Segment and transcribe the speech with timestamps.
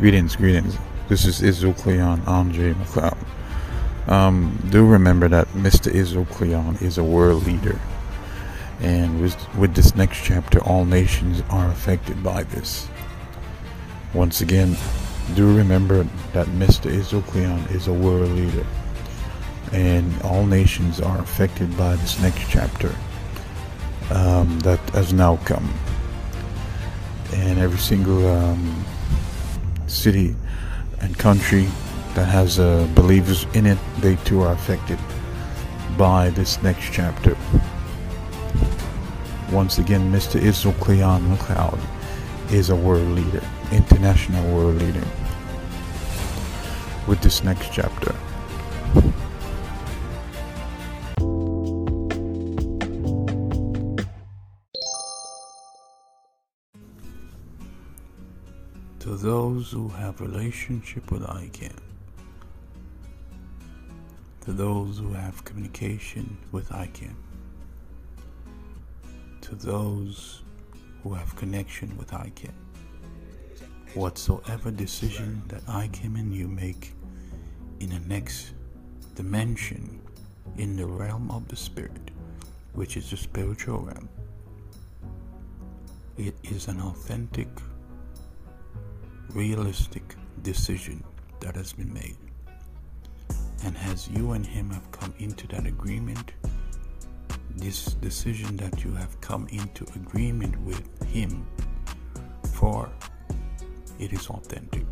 [0.00, 0.78] Greetings, greetings.
[1.10, 3.18] This is Israel Cleon Andre McLeod.
[4.08, 5.92] Um, do remember that Mr.
[5.92, 7.78] Israel Cleon is a world leader.
[8.80, 12.88] And with, with this next chapter, all nations are affected by this.
[14.14, 14.74] Once again,
[15.34, 16.86] do remember that Mr.
[16.86, 18.64] Israel Cleon is a world leader.
[19.70, 22.94] And all nations are affected by this next chapter
[24.10, 25.70] um, that has now come.
[27.34, 28.82] And every single um,
[29.90, 30.34] city
[31.00, 31.68] and country
[32.14, 34.98] that has uh, believers in it, they too are affected
[35.98, 37.36] by this next chapter.
[39.52, 40.40] Once again, Mr.
[40.40, 41.80] Israel Cleon McLeod
[42.52, 43.42] is a world leader,
[43.72, 45.06] international world leader,
[47.06, 48.14] with this next chapter.
[59.60, 61.76] Those who have relationship with ICAM,
[64.40, 67.14] to those who have communication with ICAM,
[69.42, 70.40] to those
[71.02, 72.54] who have connection with ICAM.
[73.92, 76.94] Whatsoever decision that ICAM and you make
[77.80, 78.52] in the next
[79.14, 80.00] dimension
[80.56, 82.10] in the realm of the spirit,
[82.72, 84.08] which is the spiritual realm,
[86.16, 87.48] it is an authentic
[89.30, 91.02] realistic decision
[91.40, 92.16] that has been made.
[93.64, 96.32] And as you and him have come into that agreement,
[97.56, 101.46] this decision that you have come into agreement with him
[102.52, 102.90] for,
[103.98, 104.86] it is authentic.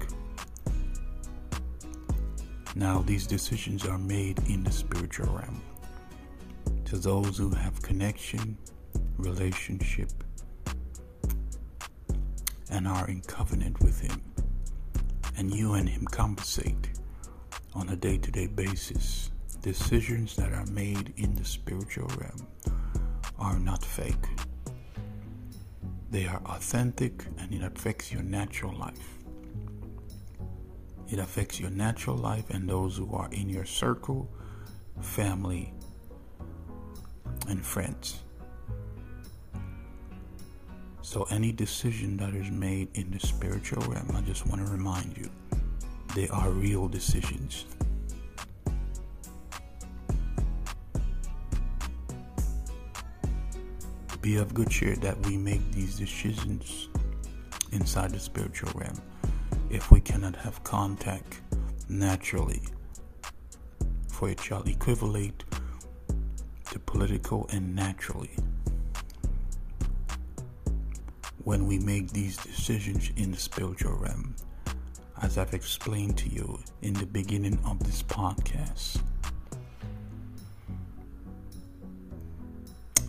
[2.74, 5.60] Now, these decisions are made in the spiritual realm.
[6.84, 8.56] To those who have connection,
[9.16, 10.12] relationship,
[12.70, 14.22] and are in covenant with Him.
[15.38, 16.90] And you and Him compensate
[17.72, 19.30] on a day to day basis.
[19.62, 22.46] Decisions that are made in the spiritual realm
[23.38, 24.26] are not fake,
[26.10, 29.18] they are authentic and it affects your natural life.
[31.08, 34.28] It affects your natural life and those who are in your circle,
[35.00, 35.72] family,
[37.48, 38.22] and friends.
[41.08, 45.16] So, any decision that is made in the spiritual realm, I just want to remind
[45.16, 45.30] you,
[46.14, 47.64] they are real decisions.
[54.20, 56.90] Be of good cheer that we make these decisions
[57.72, 59.00] inside the spiritual realm.
[59.70, 61.40] If we cannot have contact
[61.88, 62.60] naturally,
[64.10, 65.44] for it shall equivalent
[66.70, 68.36] to political and naturally
[71.48, 74.36] when we make these decisions in the spiritual realm,
[75.22, 79.00] as I've explained to you in the beginning of this podcast.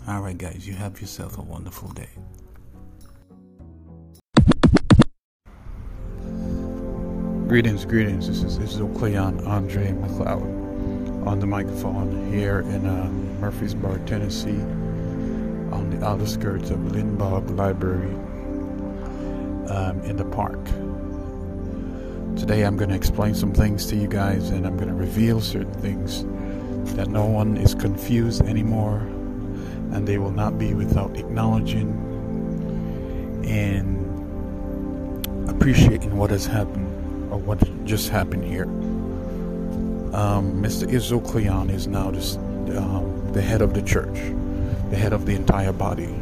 [0.07, 2.07] All right, guys, you have yourself a wonderful day.
[7.49, 8.25] Greetings, greetings.
[8.29, 13.09] This is Israel Cleon Andre McLeod on the microphone here in uh,
[13.41, 14.61] Murfreesboro, Tennessee,
[15.75, 18.15] on the outskirts of Linebaugh Library
[19.69, 20.63] um, in the park.
[22.37, 25.41] Today I'm going to explain some things to you guys and I'm going to reveal
[25.41, 26.23] certain things
[26.95, 28.99] that no one is confused anymore
[29.91, 31.87] and they will not be without acknowledging
[33.45, 33.99] and
[35.49, 38.65] appreciating what has happened or what just happened here.
[40.15, 41.27] Um, Mr.
[41.27, 44.17] Cleon is now just, um, the head of the church,
[44.89, 46.15] the head of the entire body.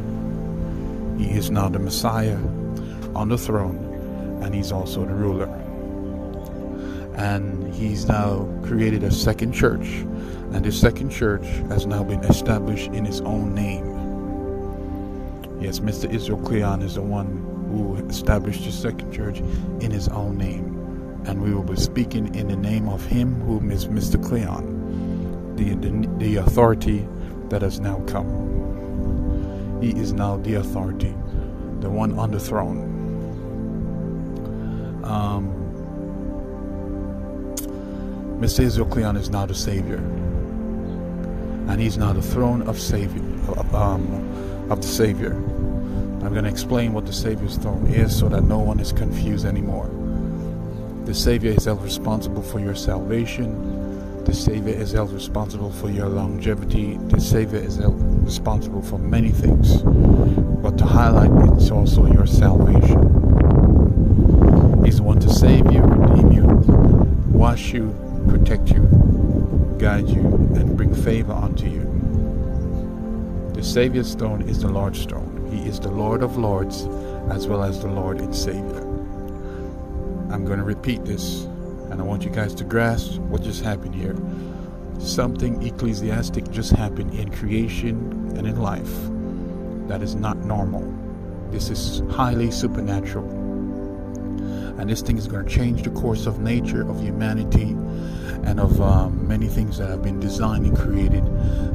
[1.16, 2.38] He is now the Messiah
[3.18, 5.48] on the throne, and he's also the ruler.
[7.16, 9.88] And he's now created a second church,
[10.52, 13.84] and this second church has now been established in his own name.
[15.60, 16.08] Yes, Mr.
[16.08, 17.26] Israel Cleon is the one
[17.72, 19.40] who established the second church
[19.80, 20.76] in his own name.
[21.26, 24.24] And we will be speaking in the name of him whom is Mr.
[24.24, 27.04] Cleon, the, the, the authority
[27.48, 29.80] that has now come.
[29.82, 31.14] He is now the authority,
[31.80, 32.97] the one on the throne.
[35.08, 35.54] Um,
[38.40, 38.60] Mr.
[38.60, 39.96] Israel Cleon is now the Savior.
[41.68, 43.22] And he's now the throne of Savior
[43.74, 45.32] um, of the Savior.
[45.32, 49.46] I'm going to explain what the Savior's throne is so that no one is confused
[49.46, 49.90] anymore.
[51.04, 54.24] The Savior is held responsible for your salvation.
[54.24, 56.98] The Savior is held responsible for your longevity.
[56.98, 59.82] The Savior is held responsible for many things.
[59.82, 63.17] But to highlight, it's also your salvation.
[64.88, 65.88] He's the one to save you
[67.58, 67.92] bless you,
[68.28, 70.20] protect you, guide you,
[70.54, 71.82] and bring favor unto you.
[73.52, 75.48] The Savior stone is the Lord stone.
[75.50, 76.84] He is the Lord of Lords
[77.30, 78.82] as well as the Lord and Savior.
[80.30, 81.44] I'm going to repeat this,
[81.90, 84.16] and I want you guys to grasp what just happened here.
[85.00, 87.96] Something ecclesiastic just happened in creation
[88.36, 88.94] and in life
[89.88, 90.84] that is not normal.
[91.50, 93.47] This is highly supernatural.
[94.78, 97.76] And this thing is going to change the course of nature, of humanity,
[98.44, 101.24] and of um, many things that have been designed and created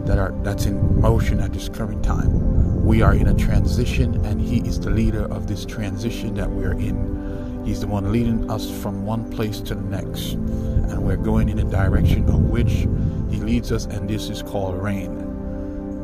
[0.05, 2.83] that are that's in motion at this current time.
[2.85, 6.63] We are in a transition, and He is the leader of this transition that we
[6.65, 7.63] are in.
[7.65, 11.59] He's the one leading us from one place to the next, and we're going in
[11.59, 12.87] a direction of which
[13.29, 15.11] He leads us, and this is called reign.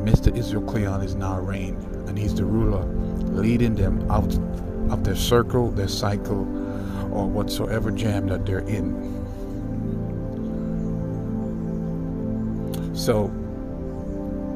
[0.04, 0.34] Mr.
[0.36, 1.76] Israel Cleon is now reign,
[2.08, 2.84] and He's the ruler,
[3.32, 4.32] leading them out
[4.90, 6.46] of their circle, their cycle,
[7.12, 8.94] or whatsoever jam that they're in.
[12.94, 13.28] So,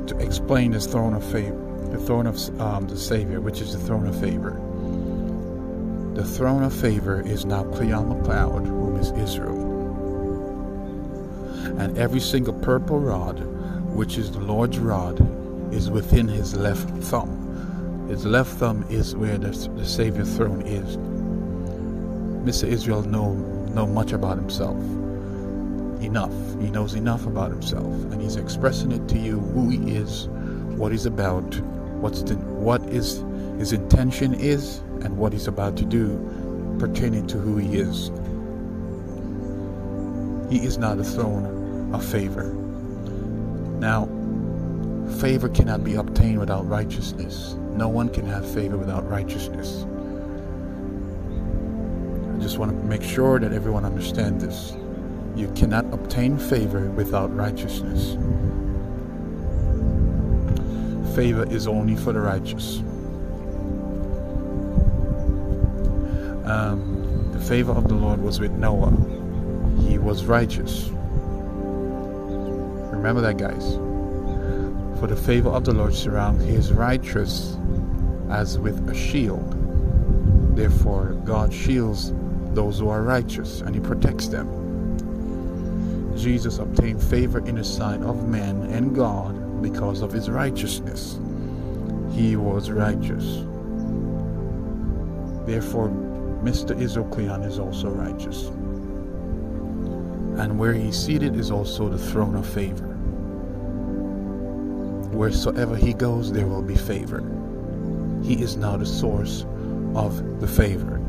[0.06, 1.60] to explain this throne of favor,
[1.90, 4.60] the throne of um, the Savior, which is the throne of favor.
[6.14, 9.72] The throne of favor is now Cleon McLeod, whom is Israel.
[11.78, 13.40] And every single purple rod,
[13.94, 15.20] which is the Lord's rod,
[15.72, 18.06] is within his left thumb.
[18.08, 20.96] His left thumb is where the, the Savior throne is.
[22.44, 22.68] Mr.
[22.68, 23.32] Israel know
[23.74, 24.76] know much about himself
[26.04, 26.32] enough.
[26.60, 30.28] He knows enough about himself, and he's expressing it to you who he is,
[30.76, 31.58] what he's about,
[32.00, 33.24] what's the, what is
[33.58, 38.10] his intention is, and what he's about to do pertaining to who he is.
[40.50, 42.52] He is not a throne of favor.
[43.78, 44.06] Now,
[45.20, 47.54] favor cannot be obtained without righteousness.
[47.70, 49.86] No one can have favor without righteousness.
[52.44, 54.76] Just want to make sure that everyone understands this.
[55.34, 58.18] You cannot obtain favor without righteousness.
[61.16, 62.80] Favor is only for the righteous.
[66.44, 68.90] Um, the favor of the Lord was with Noah.
[69.88, 70.90] He was righteous.
[72.92, 73.76] Remember that, guys.
[75.00, 77.56] For the favor of the Lord surrounds his righteous
[78.28, 79.50] as with a shield.
[80.54, 82.12] Therefore, God shields
[82.54, 84.48] those who are righteous and he protects them.
[86.16, 91.18] Jesus obtained favor in the sight of men and God because of his righteousness.
[92.12, 93.44] He was righteous.
[95.46, 95.88] Therefore,
[96.42, 96.80] Mr.
[96.80, 98.46] Israel Cleon is also righteous.
[100.38, 102.86] And where he's seated is also the throne of favor.
[105.12, 107.20] Wheresoever he goes, there will be favor.
[108.22, 109.44] He is now the source
[109.94, 111.03] of the favor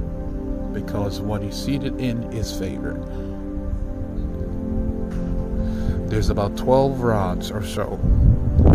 [0.76, 2.94] because what he's seated in is favor
[6.08, 8.00] there's about 12 rods or so,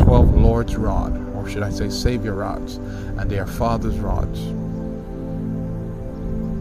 [0.02, 4.40] 12 Lord's rod, or should I say Savior rods, and they are Father's rods.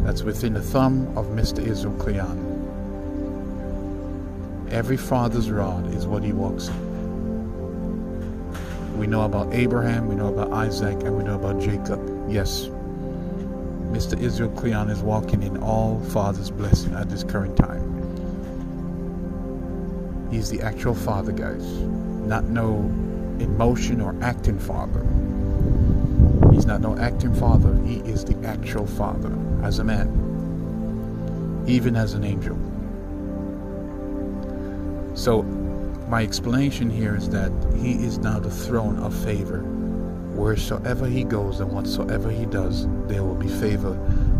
[0.05, 1.65] That's within the thumb of Mr.
[1.65, 2.45] Israel Cleon.
[4.71, 6.89] Every father's rod is what he walks in.
[8.97, 11.99] We know about Abraham, we know about Isaac, and we know about Jacob.
[12.29, 12.69] Yes,
[13.91, 14.19] Mr.
[14.19, 17.89] Israel Cleon is walking in all Father's blessing at this current time.
[20.31, 21.65] He's the actual father, guys.
[21.65, 22.75] Not no
[23.39, 25.01] emotion or acting father.
[26.53, 27.73] He's not no acting father.
[27.83, 32.57] He is the actual father as a man, even as an angel.
[35.15, 35.41] So,
[36.09, 39.63] my explanation here is that he is now the throne of favor.
[40.39, 43.91] Wheresoever he goes and whatsoever he does, there will be favor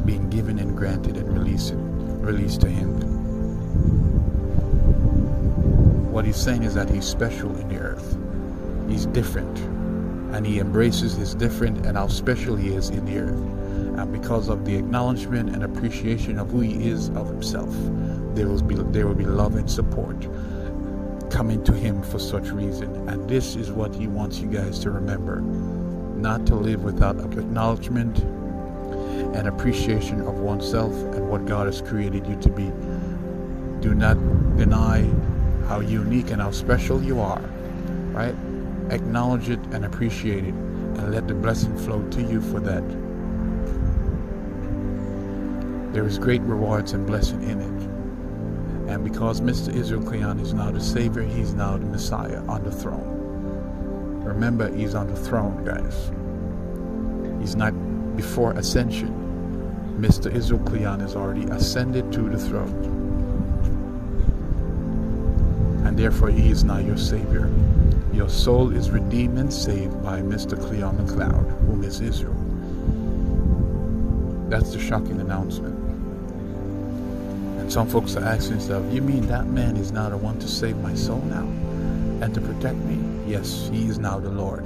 [0.05, 3.01] being given and granted and released, released to him.
[6.09, 8.17] What he's saying is that he's special in the earth.
[8.87, 9.59] He's different.
[10.33, 13.99] And he embraces his different and how special he is in the earth.
[13.99, 17.75] And because of the acknowledgement and appreciation of who he is of himself,
[18.35, 20.15] there will be there will be love and support
[21.29, 23.09] coming to him for such reason.
[23.09, 25.43] And this is what he wants you guys to remember.
[26.19, 32.35] Not to live without acknowledgement and appreciation of oneself and what God has created you
[32.41, 32.65] to be.
[33.79, 34.15] Do not
[34.57, 35.09] deny
[35.67, 37.41] how unique and how special you are,
[38.11, 38.35] right?
[38.89, 42.83] Acknowledge it and appreciate it, and let the blessing flow to you for that.
[45.93, 48.91] There is great rewards and blessing in it.
[48.91, 49.73] And because Mr.
[49.73, 53.18] Israel Cleon is now the Savior, he's now the Messiah on the throne.
[54.29, 56.12] Remember, he's on the throne, guys.
[57.41, 57.74] He's not
[58.15, 59.13] before ascension.
[60.00, 60.33] Mr.
[60.33, 63.00] Israel Cleon has already ascended to the throne.
[65.89, 67.50] and therefore he is now your Savior.
[68.13, 70.55] Your soul is redeemed and saved by Mr.
[70.59, 72.36] Cleon McLeod, whom is Israel.
[74.50, 75.75] That's the shocking announcement.
[77.59, 80.48] And some folks are asking themselves, You mean that man is now the one to
[80.48, 81.48] save my soul now
[82.24, 83.08] and to protect me?
[83.29, 84.65] Yes, he is now the Lord.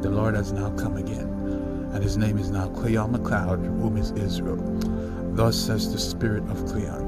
[0.00, 1.26] The Lord has now come again,
[1.92, 4.62] and his name is now Cleon McLeod, whom is Israel.
[5.34, 7.02] Thus says the Spirit of Cleon.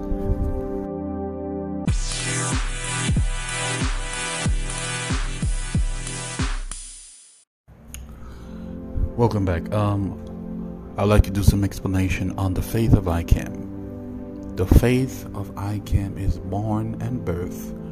[9.16, 9.72] Welcome back.
[9.72, 14.56] Um, I'd like to do some explanation on the faith of ICAM.
[14.56, 17.87] The faith of ICAM is born and birthed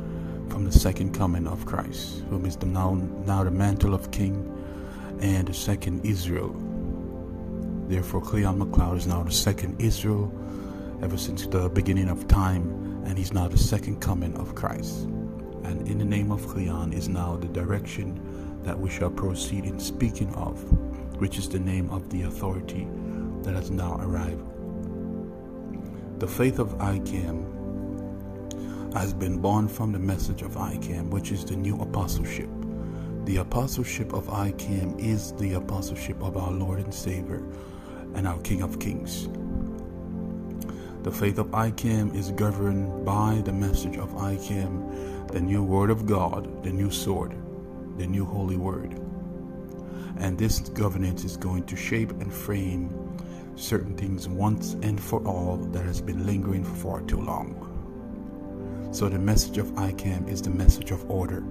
[0.48, 2.94] from the second coming of Christ, whom is the now,
[3.26, 4.34] now the mantle of king
[5.20, 6.54] and the second Israel.
[7.88, 10.32] Therefore, Cleon McLeod is now the second Israel
[11.02, 15.04] ever since the beginning of time, and he's now the second coming of Christ.
[15.64, 18.20] And in the name of Cleon is now the direction
[18.62, 20.60] that we shall proceed in speaking of
[21.18, 22.86] which is the name of the authority
[23.42, 24.44] that has now arrived.
[26.20, 27.55] The faith of ICAM
[28.98, 32.48] has been born from the message of ICAM, which is the new apostleship.
[33.24, 37.42] The apostleship of ICAM is the apostleship of our Lord and Savior
[38.14, 39.28] and our King of Kings.
[41.02, 46.06] The faith of ICAM is governed by the message of ICAM, the new Word of
[46.06, 47.34] God, the new sword,
[47.98, 48.94] the new Holy Word.
[50.18, 52.90] And this governance is going to shape and frame
[53.56, 57.65] certain things once and for all that has been lingering for far too long.
[58.96, 61.44] So the message of ICAM is the message of order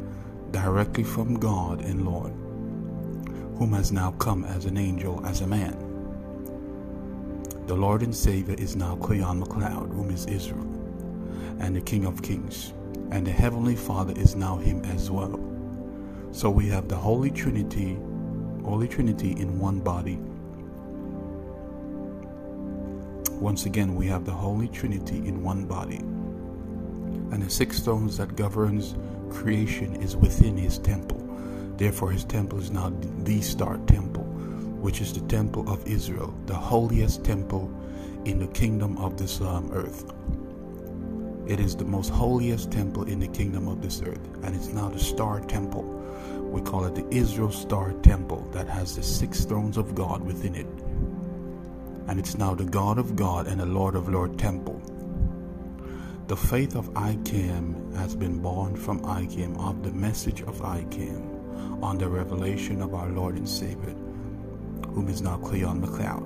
[0.50, 2.32] directly from God and Lord,
[3.60, 5.78] whom has now come as an angel, as a man.
[7.68, 10.66] The Lord and Savior is now Cleon McLeod, whom is Israel,
[11.60, 12.74] and the King of Kings,
[13.12, 15.40] and the Heavenly Father is now him as well.
[16.32, 18.00] So we have the Holy Trinity
[18.64, 20.18] Holy Trinity in one body.
[23.40, 26.02] Once again, we have the Holy Trinity in one body.
[27.36, 28.96] And the six stones that governs
[29.30, 31.20] creation is within his temple.
[31.76, 34.24] Therefore, his temple is now the star temple,
[34.80, 37.70] which is the temple of Israel, the holiest temple
[38.24, 40.14] in the kingdom of this um, earth.
[41.46, 44.88] It is the most holiest temple in the kingdom of this earth, and it's now
[44.88, 45.84] the star temple
[46.54, 50.56] we call it the Israel Star Temple that has the six thrones of God within
[50.56, 50.68] it.
[52.08, 54.75] And it's now the God of God and the Lord of Lord temple.
[56.28, 62.00] The faith of ICAM has been born from ICAM of the message of ICAM on
[62.00, 63.94] the revelation of our Lord and Savior,
[64.90, 66.26] whom is now Cleon McLeod.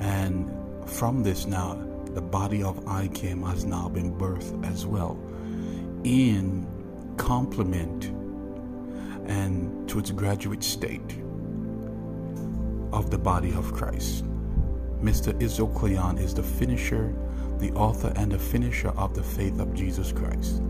[0.00, 0.50] And
[0.90, 1.74] from this now,
[2.06, 5.16] the body of ICAM has now been birthed as well
[6.02, 6.66] in
[7.16, 8.06] complement
[9.28, 11.22] and to its graduate state
[12.92, 14.24] of the body of Christ.
[15.02, 15.40] Mr.
[15.42, 17.14] Israel is the finisher,
[17.58, 20.62] the author, and the finisher of the faith of Jesus Christ.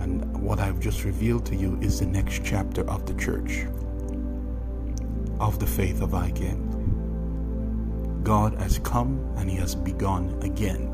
[0.00, 3.66] And what I've just revealed to you is the next chapter of the church,
[5.40, 6.68] of the faith of ICAM.
[8.22, 10.92] God has come and He has begun again.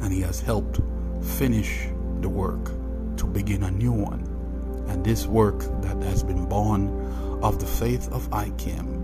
[0.00, 0.80] And He has helped
[1.22, 1.86] finish
[2.20, 2.64] the work
[3.16, 4.26] to begin a new one.
[4.88, 6.88] And this work that has been born
[7.42, 9.01] of the faith of ICAM,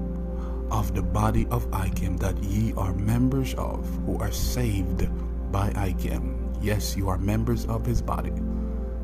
[0.70, 5.08] of the body of ICAM that ye are members of, who are saved
[5.50, 6.56] by ICAM.
[6.60, 8.32] Yes, you are members of his body.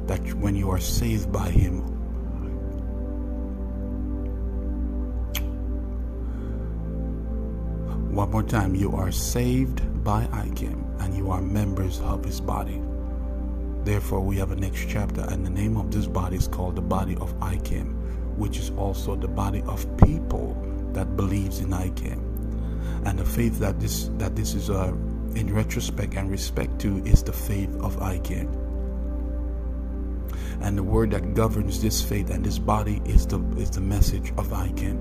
[0.06, 1.80] That when you are saved by him,
[8.14, 12.80] one more time, you are saved by ICAM and you are members of his body.
[13.85, 16.83] Therefore, we have a next chapter, and the name of this body is called the
[16.83, 17.94] body of ICAM,
[18.37, 20.56] which is also the body of people
[20.95, 22.19] that believes in ICAM.
[23.07, 24.93] And the faith that this that this is uh,
[25.35, 28.49] in retrospect and respect to is the faith of ICAM.
[30.63, 34.33] And the word that governs this faith and this body is the is the message
[34.39, 34.99] of ICAM.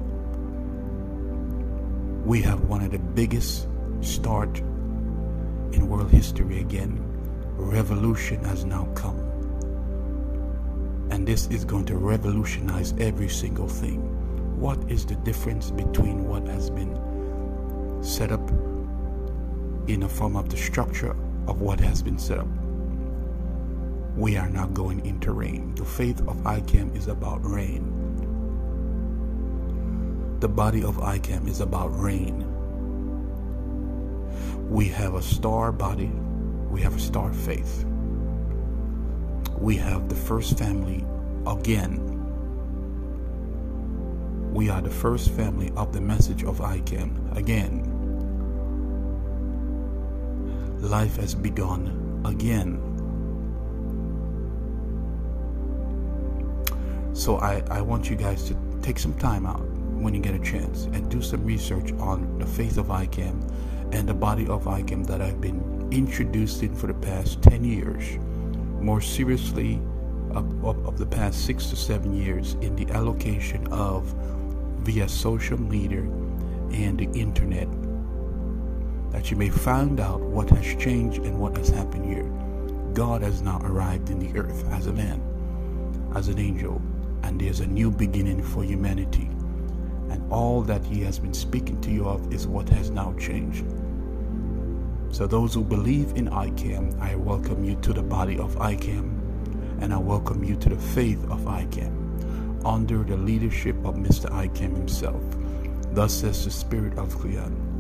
[2.26, 3.68] We have one of the biggest
[4.02, 7.14] start in world history again
[7.58, 9.20] revolution has now come.
[11.12, 14.13] And this is going to revolutionize every single thing.
[14.64, 16.96] What is the difference between what has been
[18.02, 18.50] set up
[19.88, 21.16] in a form of the structure
[21.48, 22.48] of what has been set up?
[24.16, 25.76] We are now going into reign.
[25.76, 27.84] The faith of ICAM is about reign.
[30.40, 32.48] The body of ICAM is about reign.
[34.70, 36.12] We have a star body
[36.74, 37.86] we have a star faith.
[39.60, 41.06] We have the first family
[41.46, 42.13] again.
[44.54, 47.90] We are the first family of the message of ICAM again.
[50.80, 52.78] Life has begun again.
[57.16, 60.40] So I, I want you guys to take some time out when you get a
[60.40, 63.52] chance and do some research on the faith of ICAM
[63.92, 68.20] and the body of ICAM that I've been introduced in for the past 10 years.
[68.80, 69.82] More seriously,
[70.36, 74.14] of, of the past six to seven years in the allocation of
[74.84, 76.02] via social media
[76.72, 77.68] and the internet
[79.12, 82.24] that you may find out what has changed and what has happened here.
[82.94, 85.22] God has now arrived in the earth as a man,
[86.16, 86.82] as an angel,
[87.22, 89.30] and there's a new beginning for humanity.
[90.10, 93.66] And all that He has been speaking to you of is what has now changed.
[95.12, 99.94] So, those who believe in ICAM, I welcome you to the body of ICAM, and
[99.94, 102.03] I welcome you to the faith of ICAM,
[102.66, 104.30] under the leadership of Mr.
[104.32, 105.24] ICAM himself.
[105.94, 107.74] Thus says the Spirit of Cleon.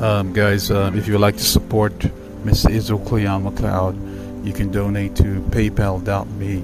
[0.00, 1.92] Um, guys, uh, if you would like to support
[2.44, 2.70] Mr.
[2.70, 6.62] Israel Cleon McLeod, you can donate to paypal.me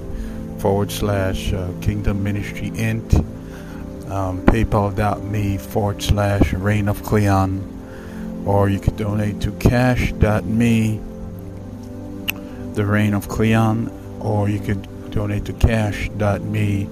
[0.59, 3.13] forward slash uh, Kingdom Ministry Int,
[4.09, 7.74] um, paypal.me forward slash Reign of Cleon,
[8.45, 10.99] or you could donate to cash.me,
[12.73, 16.89] the Reign of Cleon, or you could donate to cash.me,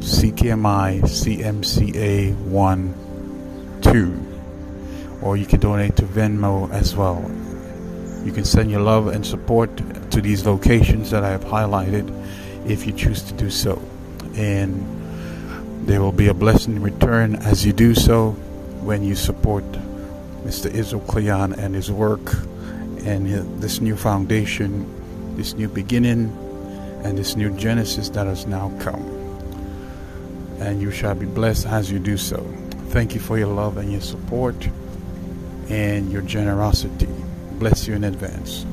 [0.00, 4.30] CKMI CMCA 1 2
[5.22, 7.20] or you can donate to Venmo as well.
[8.24, 9.70] You can send your love and support
[10.10, 12.08] to these locations that I have highlighted
[12.66, 13.80] if you choose to do so.
[14.36, 18.30] And there will be a blessing in return as you do so
[18.82, 19.64] when you support
[20.44, 20.72] Mr.
[20.72, 22.34] Israel Cleon and his work
[23.04, 24.86] and his, this new foundation,
[25.36, 26.36] this new beginning,
[27.04, 29.02] and this new Genesis that has now come.
[30.60, 32.38] And you shall be blessed as you do so.
[32.88, 34.68] Thank you for your love and your support
[35.68, 37.08] and your generosity.
[37.58, 38.66] Bless you in advance.